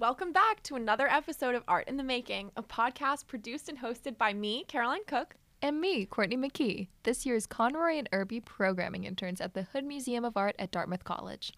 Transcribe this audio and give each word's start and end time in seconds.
Welcome 0.00 0.32
back 0.32 0.62
to 0.62 0.76
another 0.76 1.06
episode 1.08 1.54
of 1.54 1.62
Art 1.68 1.86
in 1.86 1.98
the 1.98 2.02
Making, 2.02 2.52
a 2.56 2.62
podcast 2.62 3.26
produced 3.26 3.68
and 3.68 3.78
hosted 3.78 4.16
by 4.16 4.32
me, 4.32 4.64
Caroline 4.66 5.04
Cook. 5.06 5.36
And 5.60 5.78
me, 5.78 6.06
Courtney 6.06 6.38
McKee, 6.38 6.88
this 7.02 7.26
year's 7.26 7.46
Conroy 7.46 7.98
and 7.98 8.08
Irby 8.10 8.40
programming 8.40 9.04
interns 9.04 9.42
at 9.42 9.52
the 9.52 9.64
Hood 9.64 9.84
Museum 9.84 10.24
of 10.24 10.38
Art 10.38 10.56
at 10.58 10.70
Dartmouth 10.70 11.04
College. 11.04 11.52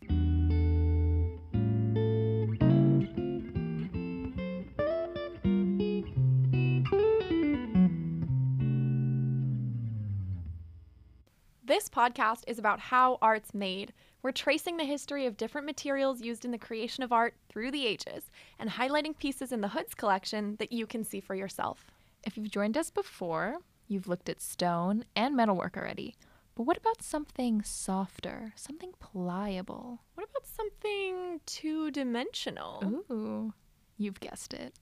This 11.65 11.89
podcast 11.89 12.43
is 12.49 12.59
about 12.59 12.81
how 12.81 13.19
art's 13.23 13.55
made. 13.55 13.93
We're 14.23 14.31
tracing 14.31 14.77
the 14.77 14.85
history 14.85 15.27
of 15.27 15.37
different 15.37 15.67
materials 15.67 16.21
used 16.21 16.45
in 16.45 16.53
the 16.53 16.59
creation 16.59 17.03
of 17.03 17.11
art 17.11 17.35
through 17.49 17.73
the 17.73 17.85
ages 17.85 18.31
and 18.57 18.71
highlighting 18.71 19.19
pieces 19.19 19.51
in 19.51 19.63
the 19.63 19.69
Hoods 19.69 19.95
collection 19.95 20.55
that 20.61 20.71
you 20.71 20.87
can 20.87 21.03
see 21.03 21.19
for 21.19 21.35
yourself. 21.35 21.91
If 22.25 22.37
you've 22.37 22.51
joined 22.51 22.79
us 22.79 22.89
before, 22.89 23.57
you've 23.89 24.07
looked 24.07 24.29
at 24.29 24.41
stone 24.41 25.05
and 25.17 25.35
metalwork 25.35 25.77
already. 25.77 26.15
But 26.55 26.65
what 26.65 26.77
about 26.77 27.03
something 27.03 27.63
softer, 27.63 28.53
something 28.55 28.93
pliable? 29.01 30.03
What 30.15 30.29
about 30.31 30.47
something 30.47 31.41
two 31.45 31.91
dimensional? 31.91 33.03
Ooh, 33.11 33.53
you've 33.99 34.21
guessed 34.21 34.55
it. 34.55 34.79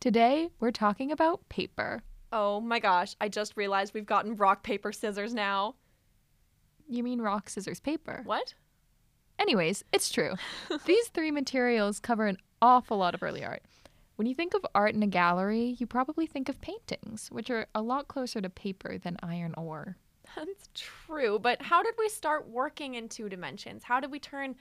Today, 0.00 0.50
we're 0.60 0.70
talking 0.70 1.10
about 1.10 1.48
paper. 1.48 2.02
Oh 2.30 2.60
my 2.60 2.78
gosh, 2.78 3.16
I 3.22 3.30
just 3.30 3.56
realized 3.56 3.94
we've 3.94 4.04
gotten 4.04 4.36
rock, 4.36 4.62
paper, 4.62 4.92
scissors 4.92 5.32
now. 5.32 5.76
You 6.88 7.02
mean 7.02 7.22
rock, 7.22 7.48
scissors, 7.48 7.80
paper? 7.80 8.20
What? 8.26 8.52
Anyways, 9.38 9.84
it's 9.92 10.10
true. 10.10 10.34
These 10.86 11.08
three 11.08 11.30
materials 11.30 12.00
cover 12.00 12.26
an 12.26 12.38
awful 12.60 12.98
lot 12.98 13.14
of 13.14 13.22
early 13.22 13.44
art. 13.44 13.62
When 14.16 14.26
you 14.26 14.34
think 14.34 14.54
of 14.54 14.64
art 14.74 14.94
in 14.94 15.02
a 15.02 15.06
gallery, 15.08 15.76
you 15.78 15.86
probably 15.86 16.26
think 16.26 16.48
of 16.48 16.60
paintings, 16.60 17.28
which 17.32 17.50
are 17.50 17.66
a 17.74 17.82
lot 17.82 18.08
closer 18.08 18.40
to 18.40 18.48
paper 18.50 18.98
than 18.98 19.16
iron 19.22 19.54
ore. 19.56 19.96
That's 20.36 20.68
true, 20.74 21.38
but 21.38 21.60
how 21.60 21.82
did 21.82 21.94
we 21.98 22.08
start 22.08 22.48
working 22.48 22.94
in 22.94 23.08
two 23.08 23.28
dimensions? 23.28 23.82
How 23.84 24.00
did 24.00 24.10
we 24.10 24.18
turn 24.18 24.54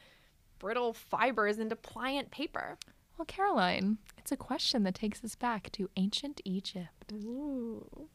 brittle 0.59 0.94
fibers 0.94 1.59
into 1.59 1.75
pliant 1.75 2.31
paper? 2.31 2.78
Well, 3.17 3.25
Caroline, 3.25 3.97
it's 4.17 4.31
a 4.31 4.38
question 4.38 4.83
that 4.83 4.95
takes 4.95 5.23
us 5.23 5.35
back 5.35 5.72
to 5.73 5.89
ancient 5.95 6.41
Egypt. 6.44 7.11
Ooh. 7.13 8.09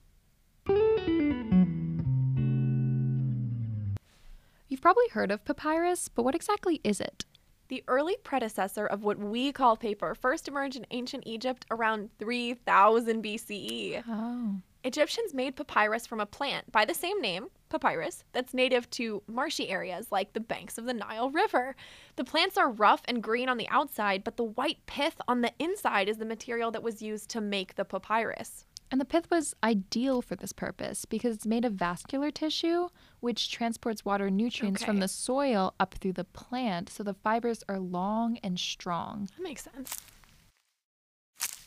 You've 4.77 4.83
probably 4.83 5.09
heard 5.09 5.31
of 5.31 5.43
papyrus, 5.43 6.11
but 6.11 6.23
what 6.23 6.35
exactly 6.35 6.83
is 6.85 7.01
it? 7.01 7.25
The 7.69 7.83
early 7.89 8.17
predecessor 8.23 8.85
of 8.85 9.05
what 9.05 9.19
we 9.19 9.51
call 9.51 9.75
paper 9.75 10.15
first 10.15 10.49
emerged 10.49 10.77
in 10.77 10.87
ancient 10.91 11.23
Egypt 11.25 11.65
around 11.71 12.11
3000 12.19 13.25
BCE. 13.25 14.05
Oh. 14.07 14.57
Egyptians 14.85 15.33
made 15.33 15.57
papyrus 15.57 16.07
from 16.07 16.21
a 16.21 16.27
plant 16.27 16.71
by 16.71 16.85
the 16.85 16.93
same 16.93 17.23
name, 17.23 17.47
papyrus, 17.71 18.23
that's 18.33 18.53
native 18.53 18.91
to 18.91 19.23
marshy 19.27 19.71
areas 19.71 20.09
like 20.13 20.35
the 20.35 20.41
banks 20.41 20.77
of 20.77 20.85
the 20.85 20.93
Nile 20.93 21.31
River. 21.31 21.75
The 22.17 22.25
plants 22.25 22.59
are 22.59 22.71
rough 22.71 23.01
and 23.07 23.23
green 23.23 23.49
on 23.49 23.57
the 23.57 23.71
outside, 23.71 24.25
but 24.25 24.37
the 24.37 24.45
white 24.45 24.85
pith 24.85 25.19
on 25.27 25.41
the 25.41 25.55
inside 25.59 26.11
is 26.11 26.19
the 26.19 26.27
material 26.27 26.71
that 26.73 26.83
was 26.83 27.01
used 27.01 27.31
to 27.31 27.41
make 27.41 27.77
the 27.77 27.87
papyrus. 27.87 28.67
And 28.91 29.01
the 29.01 29.05
pith 29.05 29.29
was 29.31 29.55
ideal 29.65 30.23
for 30.23 30.37
this 30.37 30.53
purpose 30.53 31.05
because 31.05 31.35
it's 31.35 31.47
made 31.47 31.65
of 31.65 31.73
vascular 31.73 32.31
tissue, 32.31 32.89
which 33.21 33.51
transports 33.51 34.05
water 34.05 34.27
and 34.27 34.37
nutrients 34.37 34.85
from 34.85 35.01
the 35.01 35.09
soil 35.09 35.75
up 35.81 35.95
through 35.95 36.13
the 36.13 36.25
plant, 36.25 36.89
so 36.89 37.03
the 37.03 37.15
fibers 37.15 37.65
are 37.69 37.81
long 37.81 38.39
and 38.45 38.59
strong. 38.59 39.29
That 39.37 39.43
makes 39.43 39.65
sense. 39.65 39.97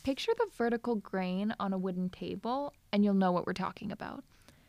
Picture 0.04 0.32
the 0.38 0.48
vertical 0.58 0.96
grain 0.96 1.54
on 1.60 1.74
a 1.74 1.78
wooden 1.78 2.10
table, 2.10 2.74
and 2.94 3.04
you'll 3.04 3.14
know 3.14 3.34
what 3.34 3.46
we're 3.46 3.54
talking 3.54 3.92
about. 3.92 4.24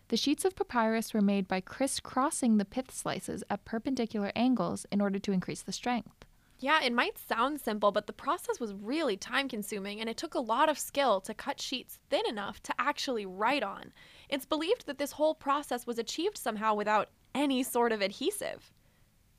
The 0.09 0.17
sheets 0.17 0.45
of 0.45 0.57
papyrus 0.57 1.15
were 1.15 1.23
made 1.23 1.47
by 1.47 1.61
crisscrossing 1.61 2.57
the 2.57 2.65
pith 2.65 2.91
slices 2.91 3.45
at 3.49 3.65
perpendicular 3.65 4.33
angles 4.35 4.87
in 4.91 5.01
order 5.01 5.21
to 5.21 5.33
increase 5.33 5.63
the 5.63 5.73
strength. 5.73 6.25
Yeah, 6.61 6.83
it 6.83 6.93
might 6.93 7.17
sound 7.17 7.59
simple, 7.59 7.91
but 7.91 8.07
the 8.07 8.13
process 8.13 8.61
was 8.61 8.75
really 8.75 9.17
time 9.17 9.49
consuming 9.49 9.99
and 9.99 10.11
it 10.11 10.19
took 10.19 10.35
a 10.35 10.41
lot 10.41 10.69
of 10.69 10.79
skill 10.79 11.21
to 11.23 11.33
cut 11.33 11.59
sheets 11.59 11.99
thin 12.11 12.27
enough 12.29 12.63
to 12.65 12.75
actually 12.79 13.25
write 13.25 13.63
on. 13.63 13.93
It's 14.29 14.45
believed 14.45 14.87
that 14.87 14.99
this 14.99 15.13
whole 15.13 15.35
process 15.35 15.87
was 15.87 15.99
achieved 15.99 16.37
somehow 16.37 16.75
without 16.75 17.09
any 17.35 17.63
sort 17.63 17.93
of 17.93 18.03
adhesive. 18.03 18.71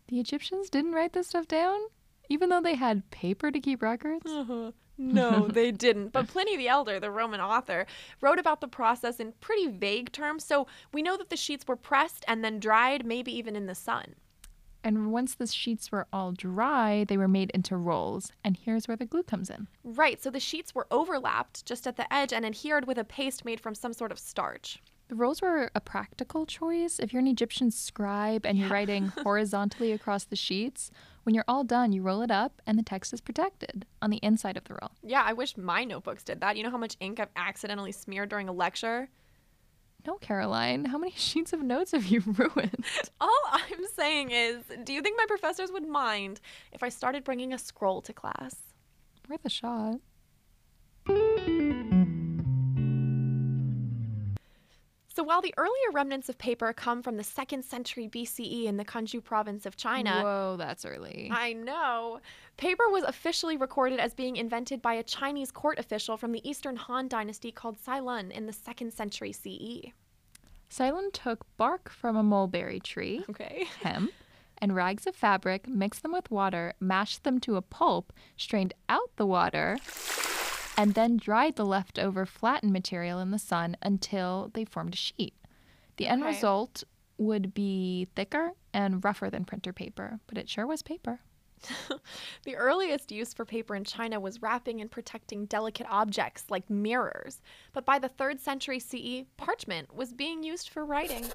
The 0.08 0.20
Egyptians 0.20 0.70
didn't 0.70 0.94
write 0.94 1.14
this 1.14 1.28
stuff 1.28 1.48
down, 1.48 1.80
even 2.28 2.50
though 2.50 2.60
they 2.60 2.76
had 2.76 3.10
paper 3.12 3.52
to 3.52 3.60
keep 3.60 3.82
records. 3.82 4.30
Uh-huh. 4.30 4.72
No, 4.98 5.48
they 5.48 5.72
didn't. 5.72 6.10
But 6.10 6.28
Pliny 6.28 6.56
the 6.58 6.68
Elder, 6.68 7.00
the 7.00 7.10
Roman 7.10 7.42
author, 7.42 7.88
wrote 8.20 8.38
about 8.38 8.62
the 8.62 8.68
process 8.68 9.20
in 9.20 9.34
pretty 9.42 9.66
vague 9.68 10.12
terms, 10.12 10.46
so 10.46 10.68
we 10.94 11.02
know 11.02 11.18
that 11.18 11.32
the 11.32 11.38
sheets 11.38 11.68
were 11.68 11.76
pressed 11.76 12.24
and 12.28 12.44
then 12.44 12.60
dried, 12.60 13.04
maybe 13.04 13.36
even 13.36 13.56
in 13.56 13.66
the 13.66 13.74
sun. 13.74 14.14
And 14.84 15.12
once 15.12 15.36
the 15.36 15.48
sheets 15.48 15.92
were 15.92 16.08
all 16.12 16.32
dry, 16.32 17.04
they 17.04 17.18
were 17.18 17.28
made 17.28 17.52
into 17.52 17.78
rolls. 17.78 18.32
And 18.44 18.58
here's 18.58 18.88
where 18.88 18.98
the 18.98 19.06
glue 19.06 19.24
comes 19.24 19.50
in. 19.50 19.68
Right, 19.84 20.22
so 20.22 20.30
the 20.30 20.40
sheets 20.40 20.74
were 20.74 20.88
overlapped 20.90 21.66
just 21.66 21.86
at 21.86 21.98
the 21.98 22.12
edge 22.12 22.34
and 22.34 22.46
adhered 22.46 22.88
with 22.88 22.98
a 22.98 23.04
paste 23.04 23.46
made 23.46 23.60
from 23.60 23.76
some 23.76 23.94
sort 23.94 24.12
of 24.12 24.18
starch. 24.20 24.80
The 25.08 25.16
rolls 25.16 25.42
were 25.42 25.70
a 25.76 25.82
practical 25.82 26.46
choice. 26.46 26.98
If 26.98 27.12
you're 27.12 27.20
an 27.20 27.28
Egyptian 27.28 27.70
scribe 27.70 28.46
and 28.46 28.58
you're 28.58 28.70
writing 28.70 29.08
horizontally 29.24 29.92
across 29.92 30.24
the 30.24 30.38
sheets, 30.38 30.90
when 31.24 31.36
you're 31.36 31.46
all 31.48 31.64
done, 31.66 31.92
you 31.92 32.02
roll 32.02 32.22
it 32.22 32.32
up 32.32 32.62
and 32.66 32.80
the 32.80 32.84
text 32.84 33.12
is 33.14 33.20
protected 33.22 33.86
on 34.02 34.10
the 34.10 34.18
inside 34.24 34.56
of 34.58 34.64
the 34.64 34.74
roll. 34.82 34.92
Yeah, 35.04 35.22
I 35.24 35.34
wish 35.34 35.58
my 35.58 35.84
notebooks 35.84 36.24
did 36.24 36.40
that. 36.42 36.56
You 36.56 36.64
know 36.64 36.72
how 36.72 36.78
much 36.78 36.96
ink 37.02 37.20
I've 37.20 37.28
accidentally 37.36 37.92
smeared 37.92 38.30
during 38.30 38.48
a 38.48 38.54
lecture? 38.54 39.10
No, 40.08 40.16
Caroline, 40.16 40.86
how 40.86 40.98
many 40.98 41.12
sheets 41.16 41.54
of 41.54 41.62
notes 41.62 41.92
have 41.92 42.06
you 42.06 42.22
ruined? 42.26 42.86
Oh, 43.20 43.31
Saying 44.02 44.32
is, 44.32 44.64
do 44.84 44.94
you 44.94 45.02
think 45.04 45.16
my 45.16 45.28
professors 45.28 45.72
would 45.72 45.88
mind 45.88 46.42
if 46.72 46.82
I 46.82 46.90
started 46.90 47.24
bringing 47.24 47.54
a 47.54 47.60
scroll 47.60 48.02
to 48.02 48.12
class? 48.12 48.56
Worth 49.30 49.46
a 49.46 49.50
shot. 49.50 49.98
So 55.14 55.22
while 55.22 55.44
the 55.44 55.54
earlier 55.56 55.92
remnants 55.94 56.30
of 56.30 56.40
paper 56.40 56.74
come 56.74 57.04
from 57.04 57.18
the 57.18 57.24
2nd 57.24 57.64
century 57.64 58.08
BCE 58.08 58.64
in 58.64 58.78
the 58.78 58.86
Gansu 58.86 59.24
province 59.24 59.68
of 59.68 59.78
China, 59.78 60.24
Whoa, 60.24 60.56
that's 60.58 60.84
early. 60.84 61.30
I 61.32 61.54
know. 61.54 62.22
Paper 62.58 62.90
was 62.90 63.04
officially 63.04 63.56
recorded 63.56 64.00
as 64.00 64.16
being 64.16 64.36
invented 64.36 64.82
by 64.82 64.96
a 64.96 65.04
Chinese 65.04 65.52
court 65.52 65.78
official 65.78 66.18
from 66.18 66.32
the 66.32 66.50
Eastern 66.50 66.76
Han 66.76 67.08
dynasty 67.08 67.52
called 67.52 67.78
Cai 67.86 68.00
Lun 68.00 68.32
in 68.32 68.48
the 68.48 68.52
2nd 68.52 68.94
century. 68.94 69.32
CE. 69.32 69.92
Cai 70.76 70.90
Lun 70.92 71.12
took 71.12 71.46
bark 71.58 71.90
from 71.90 72.16
a 72.16 72.24
mulberry 72.24 72.80
tree, 72.80 73.26
Okay. 73.30 73.66
hemp, 73.82 74.14
and 74.60 74.76
rags 74.76 75.06
of 75.06 75.16
fabric, 75.16 75.68
mixed 75.68 76.02
them 76.04 76.14
with 76.14 76.32
water, 76.32 76.74
mashed 76.80 77.24
them 77.24 77.40
to 77.42 77.56
a 77.58 77.62
pulp, 77.62 78.14
strained 78.38 78.74
out 78.88 79.12
the 79.18 79.26
water, 79.26 79.78
and 80.78 80.94
then 80.94 81.18
dried 81.18 81.56
the 81.58 81.66
leftover 81.66 82.26
flattened 82.26 82.72
material 82.72 83.20
in 83.20 83.32
the 83.32 83.40
sun 83.40 83.76
until 83.82 84.50
they 84.54 84.64
formed 84.66 84.94
a 84.94 84.98
sheet. 84.98 85.34
The 85.98 86.08
end 86.08 86.22
Okay. 86.24 86.30
result 86.30 86.84
would 87.18 87.54
be 87.54 88.08
thicker 88.16 88.54
and 88.74 89.04
rougher 89.04 89.30
than 89.30 89.46
printer 89.46 89.74
paper, 89.74 90.20
but 90.28 90.38
it 90.38 90.50
sure 90.50 90.66
was 90.66 90.82
paper. 90.82 91.20
The 92.44 92.56
earliest 92.56 93.12
use 93.12 93.34
for 93.34 93.46
paper 93.46 93.76
in 93.76 93.84
China 93.84 94.20
was 94.20 94.42
wrapping 94.42 94.82
and 94.82 94.90
protecting 94.90 95.46
delicate 95.46 95.88
objects 95.90 96.46
like 96.50 96.70
mirrors. 96.70 97.42
But 97.72 97.86
by 97.86 98.00
the 98.00 98.10
3rd 98.10 98.40
century 98.40 98.80
CE, 98.80 99.26
parchment 99.38 99.94
was 99.94 100.12
being 100.12 100.42
used 100.42 100.70
for 100.70 100.84
writing. 100.84 101.26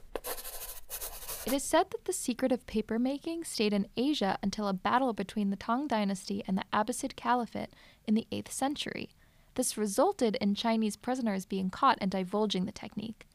It 1.46 1.52
is 1.52 1.62
said 1.62 1.90
that 1.90 2.06
the 2.06 2.12
secret 2.12 2.50
of 2.50 2.66
paper 2.66 2.98
making 2.98 3.44
stayed 3.44 3.72
in 3.72 3.86
Asia 3.96 4.36
until 4.42 4.66
a 4.66 4.72
battle 4.72 5.12
between 5.12 5.50
the 5.50 5.56
Tang 5.56 5.86
dynasty 5.86 6.42
and 6.48 6.58
the 6.58 6.64
Abbasid 6.72 7.14
Caliphate 7.14 7.70
in 8.04 8.14
the 8.14 8.26
8th 8.32 8.50
century. 8.50 9.10
This 9.54 9.78
resulted 9.78 10.36
in 10.40 10.56
Chinese 10.56 10.96
prisoners 10.96 11.46
being 11.46 11.70
caught 11.70 11.98
and 12.00 12.10
divulging 12.10 12.64
the 12.64 12.72
technique. 12.72 13.26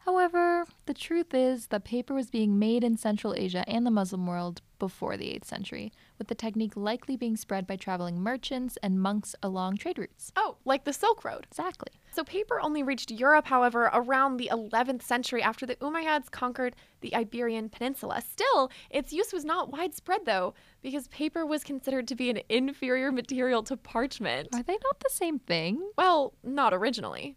However, 0.00 0.64
the 0.86 0.94
truth 0.94 1.34
is 1.34 1.66
that 1.68 1.84
paper 1.84 2.14
was 2.14 2.30
being 2.30 2.58
made 2.58 2.82
in 2.82 2.96
Central 2.96 3.34
Asia 3.34 3.64
and 3.68 3.84
the 3.86 3.90
Muslim 3.90 4.26
world 4.26 4.62
before 4.78 5.18
the 5.18 5.26
8th 5.26 5.44
century, 5.44 5.92
with 6.16 6.28
the 6.28 6.34
technique 6.34 6.74
likely 6.74 7.16
being 7.16 7.36
spread 7.36 7.66
by 7.66 7.76
traveling 7.76 8.18
merchants 8.18 8.78
and 8.82 9.00
monks 9.00 9.36
along 9.42 9.76
trade 9.76 9.98
routes. 9.98 10.32
Oh, 10.36 10.56
like 10.64 10.84
the 10.84 10.94
Silk 10.94 11.22
Road. 11.22 11.46
Exactly. 11.50 11.92
So 12.12 12.24
paper 12.24 12.60
only 12.60 12.82
reached 12.82 13.10
Europe, 13.10 13.46
however, 13.46 13.90
around 13.92 14.38
the 14.38 14.48
11th 14.50 15.02
century 15.02 15.42
after 15.42 15.66
the 15.66 15.76
Umayyads 15.76 16.30
conquered 16.30 16.76
the 17.02 17.14
Iberian 17.14 17.68
Peninsula. 17.68 18.22
Still, 18.22 18.70
its 18.88 19.12
use 19.12 19.34
was 19.34 19.44
not 19.44 19.70
widespread 19.70 20.24
though, 20.24 20.54
because 20.82 21.08
paper 21.08 21.44
was 21.44 21.62
considered 21.62 22.08
to 22.08 22.14
be 22.14 22.30
an 22.30 22.40
inferior 22.48 23.12
material 23.12 23.62
to 23.64 23.76
parchment. 23.76 24.48
Are 24.54 24.62
they 24.62 24.78
not 24.82 25.00
the 25.00 25.10
same 25.10 25.38
thing? 25.38 25.90
Well, 25.98 26.32
not 26.42 26.72
originally. 26.72 27.36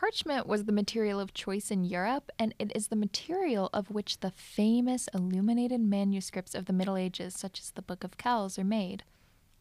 Parchment 0.00 0.46
was 0.46 0.64
the 0.64 0.70
material 0.70 1.18
of 1.18 1.34
choice 1.34 1.72
in 1.72 1.82
Europe, 1.82 2.30
and 2.38 2.54
it 2.60 2.70
is 2.72 2.86
the 2.86 2.94
material 2.94 3.68
of 3.72 3.90
which 3.90 4.20
the 4.20 4.30
famous 4.30 5.08
illuminated 5.12 5.80
manuscripts 5.80 6.54
of 6.54 6.66
the 6.66 6.72
Middle 6.72 6.96
Ages, 6.96 7.34
such 7.34 7.58
as 7.58 7.72
the 7.72 7.82
Book 7.82 8.04
of 8.04 8.16
Kells, 8.16 8.60
are 8.60 8.64
made. 8.64 9.02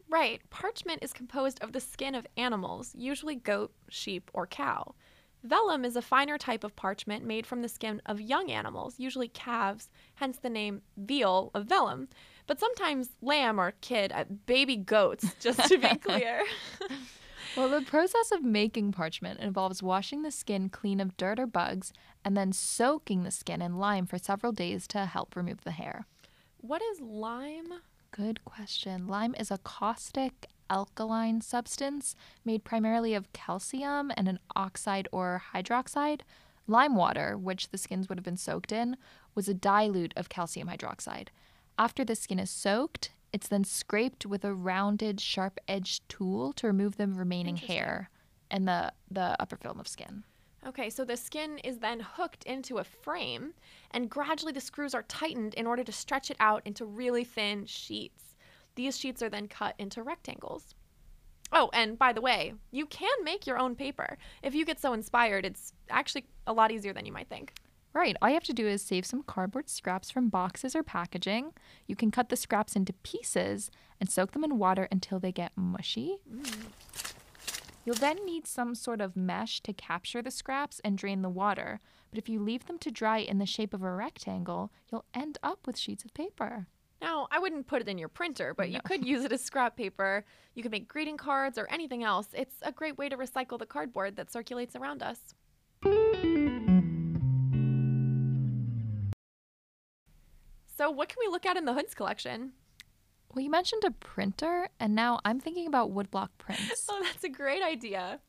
Right, 0.08 0.40
parchment 0.52 1.00
is 1.02 1.12
composed 1.12 1.60
of 1.64 1.74
the 1.74 1.80
skin 1.80 2.14
of 2.14 2.28
animals, 2.38 2.94
usually 2.96 3.34
goat, 3.34 3.74
sheep, 3.90 4.30
or 4.32 4.46
cow. 4.46 4.94
Vellum 5.44 5.84
is 5.84 5.96
a 5.96 6.04
finer 6.04 6.38
type 6.38 6.64
of 6.64 6.76
parchment 6.76 7.26
made 7.26 7.48
from 7.48 7.64
the 7.64 7.68
skin 7.68 8.00
of 8.06 8.22
young 8.22 8.52
animals, 8.52 9.00
usually 9.00 9.30
calves, 9.30 9.90
hence 10.14 10.38
the 10.38 10.52
name 10.52 10.84
veal 10.98 11.50
of 11.56 11.66
vellum, 11.66 12.10
but 12.46 12.60
sometimes 12.60 13.10
lamb 13.24 13.60
or 13.60 13.74
kid, 13.82 14.12
uh, 14.12 14.26
baby 14.46 14.76
goats, 14.76 15.34
just 15.40 15.68
to 15.68 15.80
be 15.80 15.96
clear. 15.96 16.44
Well, 17.58 17.70
the 17.70 17.82
process 17.82 18.32
of 18.32 18.44
making 18.44 18.92
parchment 18.92 19.40
involves 19.40 19.82
washing 19.82 20.22
the 20.22 20.30
skin 20.30 20.70
clean 20.70 21.00
of 21.00 21.18
dirt 21.18 21.40
or 21.40 21.48
bugs 21.48 21.92
and 22.24 22.38
then 22.38 22.54
soaking 22.54 23.24
the 23.24 23.32
skin 23.32 23.64
in 23.64 23.80
lime 23.80 24.06
for 24.06 24.20
several 24.20 24.52
days 24.52 24.88
to 24.90 25.08
help 25.08 25.36
remove 25.36 25.62
the 25.64 25.72
hair. 25.72 26.06
what 26.62 26.84
is 26.84 27.02
lime? 27.02 27.74
Good 28.12 28.46
question. 28.46 29.08
Lime 29.08 29.34
is 29.40 29.50
a 29.50 29.58
caustic 29.58 30.46
alkaline 30.70 31.42
substance 31.42 32.16
made 32.46 32.64
primarily 32.64 33.16
of 33.16 33.34
calcium 33.34 34.12
and 34.16 34.28
an 34.28 34.38
oxide 34.56 35.08
or 35.12 35.42
hydroxide. 35.52 36.22
Lime 36.68 36.96
water, 36.96 37.36
which 37.40 37.70
the 37.70 37.80
skins 37.80 38.08
would 38.08 38.20
have 38.20 38.26
been 38.26 38.38
soaked 38.38 38.72
in, 38.72 38.98
was 39.34 39.50
a 39.50 39.54
dilute 39.56 40.14
of 40.16 40.30
calcium 40.30 40.68
hydroxide. 40.68 41.30
After 41.80 42.06
the 42.06 42.16
skin 42.16 42.38
is 42.38 42.52
soaked, 42.52 43.10
it's 43.38 43.50
then 43.50 43.64
scraped 43.64 44.26
with 44.26 44.44
a 44.44 44.52
rounded, 44.52 45.22
sharp 45.22 45.60
edged 45.68 46.10
tool 46.10 46.52
to 46.54 46.66
remove 46.66 46.98
the 46.98 47.08
remaining 47.08 47.56
hair 47.56 48.10
and 48.50 48.68
the, 48.68 48.92
the 49.12 49.40
upper 49.40 49.56
film 49.56 49.80
of 49.80 49.88
skin. 49.88 50.24
Okay, 50.66 50.90
so 50.90 51.06
the 51.06 51.16
skin 51.16 51.60
is 51.60 51.78
then 51.78 52.00
hooked 52.00 52.44
into 52.46 52.80
a 52.80 52.84
frame, 52.84 53.54
and 53.92 54.10
gradually 54.10 54.54
the 54.54 54.60
screws 54.60 54.96
are 54.96 55.04
tightened 55.04 55.54
in 55.54 55.68
order 55.68 55.84
to 55.84 55.92
stretch 55.92 56.32
it 56.32 56.38
out 56.40 56.64
into 56.66 56.84
really 56.84 57.24
thin 57.24 57.68
sheets. 57.68 58.36
These 58.74 58.98
sheets 58.98 59.22
are 59.22 59.30
then 59.30 59.48
cut 59.48 59.76
into 59.78 60.02
rectangles. 60.02 60.74
Oh, 61.52 61.70
and 61.74 62.00
by 62.00 62.14
the 62.14 62.22
way, 62.22 62.56
you 62.72 62.88
can 62.88 63.24
make 63.24 63.46
your 63.46 63.60
own 63.60 63.76
paper. 63.76 64.18
If 64.42 64.56
you 64.56 64.66
get 64.66 64.80
so 64.80 64.94
inspired, 64.94 65.46
it's 65.46 65.74
actually 65.92 66.26
a 66.48 66.54
lot 66.54 66.72
easier 66.72 66.92
than 66.92 67.06
you 67.06 67.14
might 67.14 67.30
think. 67.30 67.54
Right. 67.98 68.16
All 68.22 68.30
you 68.30 68.36
have 68.36 68.44
to 68.44 68.54
do 68.54 68.68
is 68.68 68.84
save 68.84 69.08
some 69.08 69.24
cardboard 69.24 69.72
scraps 69.72 70.12
from 70.12 70.30
boxes 70.30 70.76
or 70.76 70.84
packaging. 70.84 71.54
You 71.88 71.96
can 71.96 72.12
cut 72.12 72.30
the 72.30 72.36
scraps 72.36 72.76
into 72.76 72.94
pieces 72.94 73.72
and 74.00 74.08
soak 74.08 74.34
them 74.34 74.44
in 74.44 74.60
water 74.60 74.88
until 74.92 75.20
they 75.20 75.32
get 75.32 75.52
mushy. 75.56 76.20
Mm. 76.32 76.68
You'll 77.84 77.96
then 77.96 78.24
need 78.24 78.46
some 78.46 78.76
sort 78.76 79.02
of 79.02 79.18
mesh 79.18 79.62
to 79.62 79.74
capture 79.74 80.22
the 80.22 80.30
scraps 80.30 80.80
and 80.86 80.96
drain 80.96 81.24
the 81.24 81.30
water. 81.30 81.80
But 82.12 82.20
if 82.20 82.30
you 82.30 82.40
leave 82.40 82.68
them 82.68 82.78
to 82.80 82.92
dry 82.92 83.18
in 83.18 83.40
the 83.40 83.48
shape 83.48 83.74
of 83.74 83.82
a 83.82 83.92
rectangle, 83.92 84.72
you'll 84.92 85.06
end 85.16 85.40
up 85.42 85.66
with 85.66 85.76
sheets 85.76 86.06
of 86.06 86.14
paper. 86.14 86.68
Now, 87.02 87.28
I 87.32 87.40
wouldn't 87.40 87.66
put 87.66 87.82
it 87.82 87.88
in 87.88 87.98
your 87.98 88.10
printer, 88.10 88.54
but 88.54 88.70
you 88.70 88.80
could 88.82 89.06
use 89.06 89.26
it 89.26 89.32
as 89.32 89.44
scrap 89.44 89.76
paper. 89.76 90.24
You 90.54 90.62
could 90.62 90.72
make 90.72 90.88
greeting 90.88 91.18
cards 91.18 91.58
or 91.58 91.68
anything 91.72 92.04
else. 92.04 92.28
It's 92.34 92.58
a 92.62 92.72
great 92.72 93.00
way 93.00 93.10
to 93.10 93.18
recycle 93.18 93.58
the 93.58 93.66
cardboard 93.66 94.18
that 94.18 94.32
circulates 94.32 94.76
around 94.76 95.02
us. 95.02 95.34
So, 100.78 100.92
what 100.92 101.10
can 101.10 101.18
we 101.20 101.32
look 101.32 101.48
at 101.48 101.58
in 101.58 101.66
the 101.66 101.74
Hoods 101.74 101.96
collection? 101.96 102.52
Well, 103.34 103.44
you 103.44 103.50
mentioned 103.50 103.84
a 103.84 103.92
printer, 103.92 104.70
and 104.80 104.94
now 104.94 105.20
I'm 105.26 105.40
thinking 105.40 105.66
about 105.66 105.92
woodblock 105.94 106.30
prints. 106.38 106.88
Oh, 106.90 107.02
that's 107.04 107.24
a 107.24 107.30
great 107.30 107.64
idea. 107.64 108.20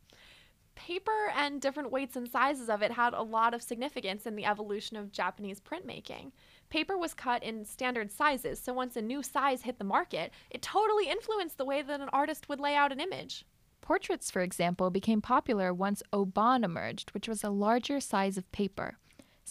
Paper 0.74 1.30
and 1.36 1.60
different 1.60 1.90
weights 1.90 2.16
and 2.16 2.28
sizes 2.28 2.70
of 2.70 2.82
it 2.82 2.92
had 2.92 3.12
a 3.12 3.22
lot 3.22 3.52
of 3.52 3.62
significance 3.62 4.26
in 4.26 4.34
the 4.34 4.46
evolution 4.46 4.96
of 4.96 5.12
Japanese 5.12 5.60
printmaking. 5.60 6.32
Paper 6.70 6.96
was 6.96 7.14
cut 7.14 7.42
in 7.42 7.64
standard 7.66 8.10
sizes, 8.10 8.58
so 8.60 8.72
once 8.72 8.96
a 8.96 9.02
new 9.02 9.22
size 9.22 9.62
hit 9.62 9.78
the 9.78 9.84
market, 9.84 10.32
it 10.50 10.62
totally 10.62 11.08
influenced 11.08 11.58
the 11.58 11.64
way 11.64 11.82
that 11.82 12.00
an 12.00 12.08
artist 12.12 12.48
would 12.48 12.60
lay 12.60 12.74
out 12.74 12.92
an 12.92 13.00
image. 13.00 13.44
Portraits, 13.82 14.30
for 14.30 14.40
example, 14.40 14.88
became 14.90 15.20
popular 15.20 15.74
once 15.74 16.02
oban 16.12 16.64
emerged, 16.64 17.10
which 17.10 17.28
was 17.28 17.44
a 17.44 17.50
larger 17.50 18.00
size 18.00 18.38
of 18.38 18.50
paper. 18.52 18.98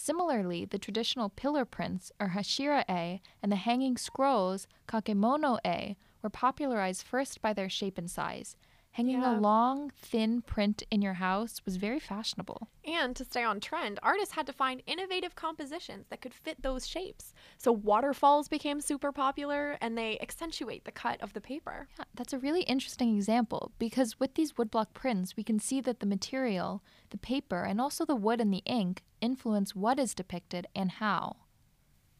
Similarly, 0.00 0.64
the 0.64 0.78
traditional 0.78 1.28
pillar 1.28 1.64
prints, 1.64 2.12
or 2.20 2.28
hashira-e, 2.28 3.20
and 3.42 3.50
the 3.50 3.56
hanging 3.56 3.96
scrolls, 3.96 4.68
kakemono-e, 4.86 5.96
were 6.22 6.30
popularized 6.30 7.02
first 7.02 7.42
by 7.42 7.52
their 7.52 7.68
shape 7.68 7.98
and 7.98 8.08
size. 8.08 8.54
Hanging 8.98 9.22
Yeah. 9.22 9.38
a 9.38 9.40
long, 9.40 9.90
thin 9.90 10.42
print 10.42 10.82
in 10.90 11.02
your 11.02 11.12
house 11.12 11.64
was 11.64 11.76
very 11.76 12.00
fashionable. 12.00 12.66
And 12.84 13.14
to 13.14 13.24
stay 13.24 13.44
on 13.44 13.60
trend, 13.60 14.00
artists 14.02 14.34
had 14.34 14.44
to 14.48 14.52
find 14.52 14.82
innovative 14.88 15.36
compositions 15.36 16.08
that 16.08 16.20
could 16.20 16.34
fit 16.34 16.62
those 16.62 16.84
shapes. 16.84 17.32
So 17.58 17.70
waterfalls 17.70 18.48
became 18.48 18.80
super 18.80 19.12
popular 19.12 19.78
and 19.80 19.96
they 19.96 20.18
accentuate 20.18 20.84
the 20.84 20.90
cut 20.90 21.20
of 21.20 21.32
the 21.32 21.40
paper. 21.40 21.86
Yeah, 21.96 22.06
that's 22.12 22.32
a 22.32 22.40
really 22.40 22.62
interesting 22.62 23.14
example 23.14 23.70
because 23.78 24.18
with 24.18 24.34
these 24.34 24.54
woodblock 24.54 24.94
prints, 24.94 25.36
we 25.36 25.44
can 25.44 25.60
see 25.60 25.80
that 25.82 26.00
the 26.00 26.06
material, 26.06 26.82
the 27.10 27.18
paper, 27.18 27.62
and 27.62 27.80
also 27.80 28.04
the 28.04 28.16
wood 28.16 28.40
and 28.40 28.52
the 28.52 28.64
ink 28.66 29.04
influence 29.20 29.76
what 29.76 30.00
is 30.00 30.12
depicted 30.12 30.66
and 30.74 30.90
how. 30.90 31.36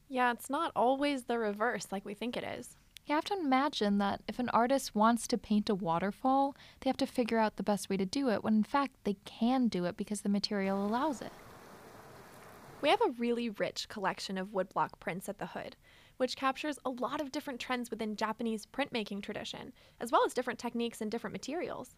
Yeah, 0.08 0.31
it's 0.31 0.48
not 0.48 0.70
always 0.76 1.24
the 1.24 1.40
reverse 1.40 1.88
like 1.90 2.04
we 2.04 2.14
think 2.14 2.36
it 2.36 2.44
is. 2.44 2.77
You 3.08 3.14
have 3.14 3.25
to 3.25 3.38
imagine 3.40 3.96
that 3.99 4.20
if 4.28 4.38
an 4.38 4.50
artist 4.50 4.94
wants 4.94 5.26
to 5.28 5.38
paint 5.38 5.70
a 5.70 5.75
waterfall, 5.75 6.55
they 6.81 6.90
have 6.90 6.96
to 6.99 7.06
figure 7.06 7.38
out 7.38 7.56
the 7.56 7.62
best 7.62 7.88
way 7.88 7.96
to 7.96 8.05
do 8.05 8.28
it 8.28 8.44
when 8.44 8.55
in 8.56 8.62
fact 8.64 8.96
they 9.05 9.16
can 9.25 9.69
do 9.69 9.87
it 9.87 9.96
because 9.96 10.20
the 10.20 10.28
material 10.28 10.84
allows 10.84 11.22
it. 11.22 11.32
We 12.82 12.90
have 12.90 13.00
a 13.00 13.14
really 13.19 13.49
rich 13.49 13.88
collection 13.88 14.37
of 14.37 14.49
woodblock 14.52 15.00
prints 15.00 15.26
at 15.28 15.38
the 15.38 15.46
Hood, 15.46 15.75
which 16.19 16.37
captures 16.37 16.78
a 16.84 16.90
lot 16.90 17.22
of 17.22 17.32
different 17.32 17.60
trends 17.60 17.90
within 17.90 18.14
Japanese 18.14 18.66
printmaking 18.66 19.22
tradition, 19.22 19.72
as 20.00 20.12
well 20.12 20.25
as 20.26 20.34
different 20.34 20.58
techniques 20.58 21.00
and 21.00 21.10
different 21.10 21.32
materials. 21.32 21.96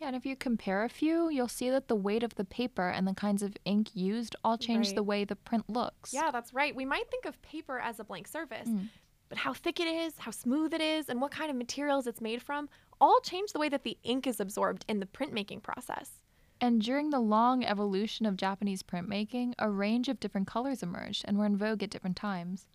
Yeah, 0.00 0.08
and 0.08 0.16
if 0.16 0.26
you 0.26 0.36
compare 0.36 0.84
a 0.84 0.88
few, 0.88 1.30
you'll 1.30 1.48
see 1.48 1.70
that 1.70 1.88
the 1.88 1.94
weight 1.96 2.22
of 2.22 2.34
the 2.34 2.44
paper 2.44 2.88
and 2.88 3.06
the 3.06 3.14
kinds 3.14 3.42
of 3.42 3.56
ink 3.64 3.94
used 3.94 4.36
all 4.44 4.58
change 4.58 4.88
Right. 4.88 4.96
the 4.96 5.02
way 5.02 5.24
the 5.24 5.36
print 5.36 5.70
looks. 5.70 6.12
Yeah, 6.12 6.30
that's 6.30 6.52
right. 6.52 6.74
We 6.74 6.84
might 6.84 7.08
think 7.10 7.24
of 7.24 7.40
paper 7.40 7.78
as 7.78 7.98
a 8.00 8.04
blank 8.04 8.26
surface, 8.28 8.68
Mm. 8.68 8.88
But 9.32 9.38
how 9.38 9.54
thick 9.54 9.80
it 9.80 9.86
is, 9.86 10.12
how 10.18 10.30
smooth 10.30 10.74
it 10.74 10.82
is, 10.82 11.08
and 11.08 11.18
what 11.18 11.30
kind 11.30 11.50
of 11.50 11.56
materials 11.56 12.06
it's 12.06 12.20
made 12.20 12.42
from 12.42 12.68
all 13.00 13.18
change 13.20 13.54
the 13.54 13.58
way 13.58 13.70
that 13.70 13.82
the 13.82 13.96
ink 14.02 14.26
is 14.26 14.40
absorbed 14.40 14.84
in 14.88 15.00
the 15.00 15.06
printmaking 15.06 15.62
process. 15.62 16.20
And 16.60 16.82
during 16.82 17.08
the 17.08 17.18
long 17.18 17.64
evolution 17.64 18.26
of 18.26 18.36
Japanese 18.36 18.82
printmaking, 18.82 19.54
a 19.58 19.70
range 19.70 20.10
of 20.10 20.20
different 20.20 20.48
colors 20.48 20.82
emerged 20.82 21.24
and 21.26 21.38
were 21.38 21.46
in 21.46 21.56
vogue 21.56 21.82
at 21.82 21.88
different 21.88 22.16
times. 22.16 22.66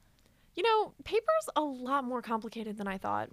You 0.55 0.63
know, 0.63 0.93
paper's 1.03 1.47
a 1.55 1.61
lot 1.61 2.03
more 2.03 2.23
complicated 2.23 2.79
than 2.79 2.87
I 2.87 2.97
thought. 2.97 3.29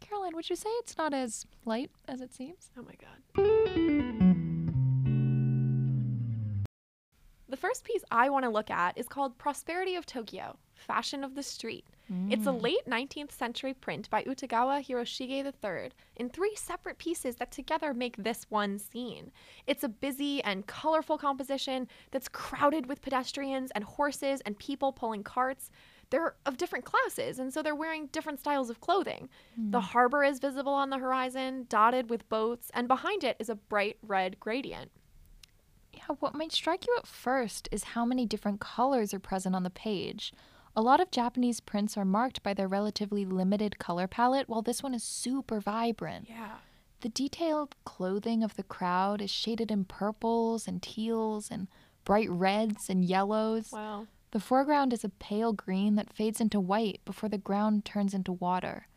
Caroline, 0.00 0.36
would 0.36 0.50
you 0.50 0.56
say 0.56 0.68
it's 0.72 0.98
not 0.98 1.14
as 1.14 1.46
light 1.64 1.90
as 2.06 2.20
it 2.20 2.34
seems? 2.34 2.70
Oh 2.78 2.82
my 2.82 2.96
god. 3.00 3.16
The 7.48 7.56
first 7.56 7.82
piece 7.84 8.04
I 8.10 8.28
want 8.28 8.44
to 8.44 8.50
look 8.50 8.70
at 8.70 8.98
is 8.98 9.08
called 9.08 9.38
Prosperity 9.38 9.96
of 9.96 10.04
Tokyo 10.04 10.58
Fashion 10.78 11.24
of 11.24 11.34
the 11.34 11.42
Street. 11.42 11.84
It's 12.30 12.46
a 12.46 12.50
mm. 12.50 12.62
late 12.62 12.86
19th 12.88 13.32
century 13.32 13.74
print 13.74 14.08
by 14.08 14.22
Utagawa 14.24 14.82
Hiroshige 14.82 15.44
III 15.44 15.90
in 16.16 16.30
three 16.30 16.54
separate 16.56 16.96
pieces 16.96 17.36
that 17.36 17.50
together 17.50 17.92
make 17.92 18.16
this 18.16 18.46
one 18.48 18.78
scene. 18.78 19.30
It's 19.66 19.84
a 19.84 19.90
busy 19.90 20.42
and 20.42 20.66
colorful 20.66 21.18
composition 21.18 21.86
that's 22.10 22.28
crowded 22.28 22.86
with 22.86 23.02
pedestrians 23.02 23.70
and 23.72 23.84
horses 23.84 24.40
and 24.46 24.58
people 24.58 24.90
pulling 24.90 25.22
carts. 25.22 25.70
They're 26.08 26.36
of 26.46 26.56
different 26.56 26.86
classes, 26.86 27.38
and 27.38 27.52
so 27.52 27.62
they're 27.62 27.74
wearing 27.74 28.06
different 28.06 28.40
styles 28.40 28.70
of 28.70 28.80
clothing. 28.80 29.28
Hmm. 29.56 29.72
The 29.72 29.80
harbor 29.80 30.24
is 30.24 30.38
visible 30.38 30.72
on 30.72 30.88
the 30.88 30.96
horizon, 30.96 31.66
dotted 31.68 32.08
with 32.08 32.26
boats, 32.30 32.70
and 32.72 32.88
behind 32.88 33.22
it 33.22 33.36
is 33.38 33.50
a 33.50 33.54
bright 33.54 33.98
red 34.02 34.40
gradient. 34.40 34.90
Yeah, 35.92 36.14
what 36.20 36.34
might 36.34 36.52
strike 36.52 36.86
you 36.86 36.96
at 36.96 37.06
first 37.06 37.68
is 37.70 37.84
how 37.84 38.06
many 38.06 38.24
different 38.24 38.60
colors 38.60 39.12
are 39.12 39.18
present 39.18 39.54
on 39.54 39.64
the 39.64 39.70
page. 39.70 40.32
A 40.76 40.82
lot 40.82 41.00
of 41.00 41.10
Japanese 41.10 41.60
prints 41.60 41.96
are 41.96 42.04
marked 42.04 42.42
by 42.42 42.54
their 42.54 42.68
relatively 42.68 43.24
limited 43.24 43.78
color 43.78 44.06
palette, 44.06 44.48
while 44.48 44.62
this 44.62 44.82
one 44.82 44.94
is 44.94 45.02
super 45.02 45.60
vibrant. 45.60 46.28
Yeah. 46.28 46.56
The 47.00 47.08
detailed 47.08 47.76
clothing 47.84 48.42
of 48.42 48.56
the 48.56 48.62
crowd 48.62 49.20
is 49.20 49.30
shaded 49.30 49.70
in 49.70 49.84
purples 49.84 50.66
and 50.66 50.82
teals 50.82 51.50
and 51.50 51.68
bright 52.04 52.30
reds 52.30 52.88
and 52.88 53.04
yellows. 53.04 53.70
Wow. 53.72 54.06
The 54.30 54.40
foreground 54.40 54.92
is 54.92 55.04
a 55.04 55.08
pale 55.08 55.52
green 55.52 55.94
that 55.94 56.12
fades 56.12 56.40
into 56.40 56.60
white 56.60 57.00
before 57.04 57.28
the 57.28 57.38
ground 57.38 57.84
turns 57.84 58.14
into 58.14 58.32
water. 58.32 58.88